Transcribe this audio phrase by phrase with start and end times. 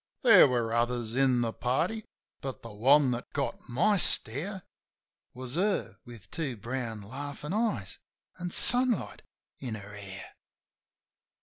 [0.23, 2.03] There were others in the party,
[2.41, 4.63] but the one that got my stare
[5.35, 7.99] Was her with two brown, laughin' eyes
[8.39, 9.21] an' sunlight
[9.59, 10.33] in her hair.